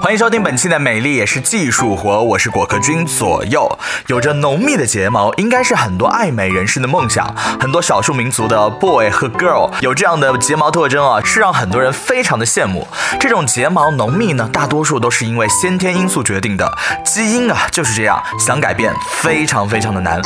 [0.00, 3.68] 欢迎收听本期的《美丽也是技术活》，我是果壳君左右。
[4.06, 7.26] 有着浓密的睫毛，应该是很多爱美人士的梦想。
[7.58, 12.86] 很多少数民族的 boy 和 girl 有这样的睫毛特征啊，是让很多人非常的羡慕。
[13.18, 16.70] 这种睫毛浓密呢，大多数都是因为先天因素决定的，
[17.04, 20.20] 基因啊就是这样，想改变非常非常的难。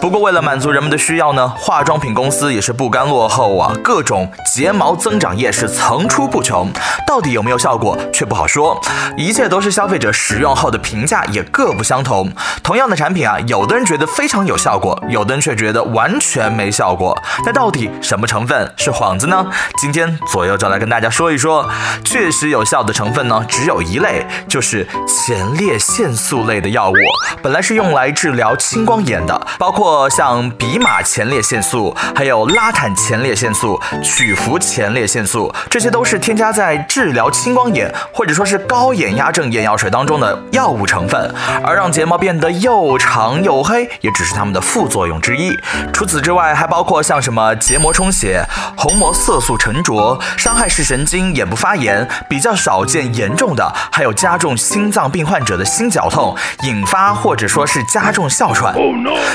[0.00, 6.70] 不过为了满足人们的需要呢，化妆品公司也是不甘落后啊，各种睫毛增长液是层出不穷。
[7.06, 8.80] 到底有没有效果，却不好说。
[9.16, 12.30] 一切都是消费者使用后的评价也各不相同。
[12.62, 17.16] 同样的产品啊，有的人觉得非常有效果，有的人却觉得完全没效果。
[17.44, 19.46] 那到底什么成分是幌子呢？
[19.80, 21.68] 今天左右就来跟大家说一说。
[22.04, 26.94] 确实有效的成分呢，只有一类，就是前列腺素类的药物。
[27.42, 39.18] 本来是用来治疗青光眼的，包括像比马前列腺素、还有拉坦前列腺素、曲福前列腺素，这些都是添加在治疗青光眼或者说是高眼。
[39.18, 45.58] 压症眼药水当中的药物成分，而让睫毛变得又长又黑，也只是它们的副作用之一。
[45.92, 48.44] 除此之外，还包括像什么结膜充血、
[48.76, 58.72] 虹膜色素沉着、伤害视神经、眼部发炎，比较少见严重的，还有加重心脏病患者的心绞痛，引发或者说是加重哮喘。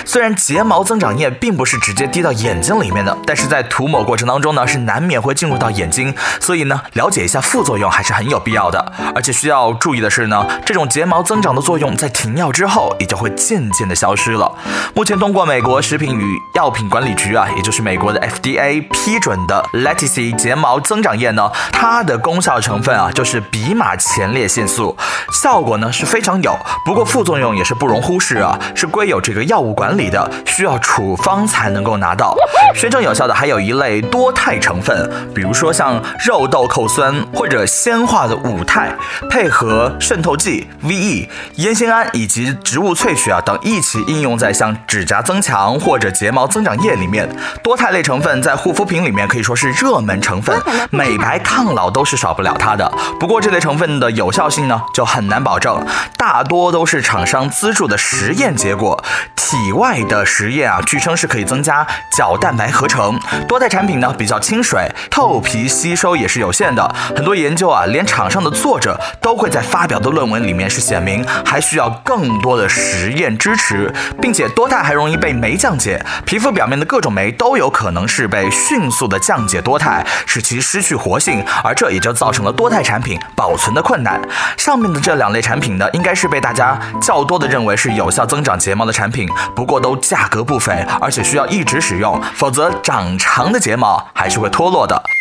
[0.06, 9.53] 虽然睫毛增长液并不是直接滴到眼睛里面的，但是在涂抹过程当中呢，是难免会进入到眼睛，所以呢，了解一下副作用还是很有必要的，而且需要。
[9.54, 14.52] 要注意的是呢，这种睫毛增长的作用在停药之后也就会渐渐的消失了。
[14.96, 24.98] 目前通过美国食品与药品管理局啊，也就是美国的 FDA 批准的 Leticia 睫毛增长液呢，它的功效成分啊就是比马前列腺素，
[25.32, 32.36] 效果呢是非常有，不过副作用也是不容忽视啊，是归有这个药物管理的，需要处方才能够拿到。
[32.76, 38.96] 宣称有效的还有一类多肽成分，比如说像肉豆蔻酸或者纤化的五肽，
[39.30, 39.96] 配合。
[40.00, 47.30] 渗透剂、VE、烟酰胺以及植物萃取啊等一起应用在像指甲增强或者睫毛增长液里面。
[47.64, 50.56] 多肽类成分在护肤品里面可以说是热门成分，
[50.90, 52.92] 美白抗老都是少不了它的。
[53.20, 55.86] 不过这类成分的有效性呢就很难保证，
[56.18, 59.04] 大多都是厂商资助的实验结果。
[59.36, 61.86] 体外的实验啊，据称是可以增加
[62.18, 63.20] 角蛋白合成。
[63.48, 66.96] 多肽产品呢比较清水，透皮吸收也是有限的。
[67.16, 69.54] 很多研究啊，连厂商的作者都都会。
[69.54, 84.20] 在发表的论文里面是写明，还需要更多的实验支持，并且多肽还容易被酶降解，皮肤表面的各种酶都有可能是被迅速的降解多肽，使其失去活性，而这也就造成了多肽产品保存的困难。
[84.58, 95.13] 上面的这两类产品呢，应该是被大家较多的认为是有效增长睫毛的产品，不过都价格不菲，而且需要一直使用，否则长长的睫毛还是会脱落的。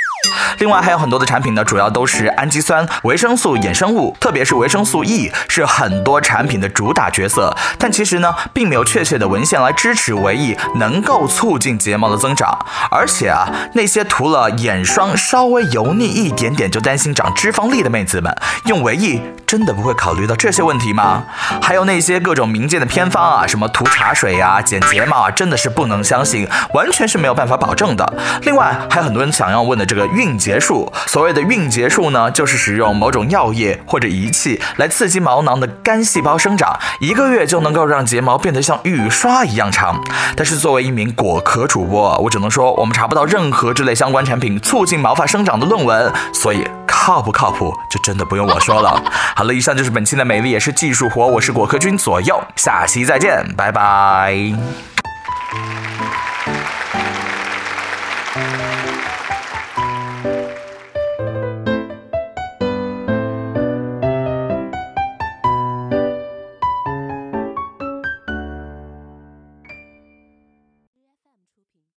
[0.58, 7.56] 另外还有很多的产品呢，主要都是氨基酸、维生素衍生物，特别是维生素 E 是很多产品的主打角色。
[7.78, 12.56] 但其实呢，并没有确切的文献来支持维 E 能够促进睫毛的增长。
[12.90, 18.32] 而且啊，那些涂了眼霜稍微油腻一点点就担心长脂肪粒的妹子们，
[18.66, 21.24] 用维 E 真的不会考虑到这些问题吗？
[21.60, 28.12] 还有那些各种民间的偏方啊，什么涂茶水呀、剪睫毛啊，真的是不能相信，完全是没有办法保证的。
[28.42, 30.11] 另外还有很多人想要问的这个。
[30.12, 40.00] 孕结术，所谓的孕结术呢，就是使用某种药液或者仪器来刺激毛囊的干细胞生长，一个月就能够让睫毛变得像雨刷一样长。
[40.36, 49.02] 但是作为一名果壳主播，我只能说我们查不到任何这类相关产品促进毛发生长的论文，所以靠不靠谱就真的不用我说了。
[49.34, 54.52] 好了，以上就是本期的美丽也是技术活，我是果壳君左右，下期再见，拜拜。